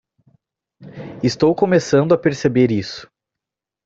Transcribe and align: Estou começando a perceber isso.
Estou 1.23 1.53
começando 1.53 2.11
a 2.11 2.17
perceber 2.17 2.71
isso. 2.71 3.07